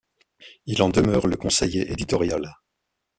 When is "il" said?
0.65-0.81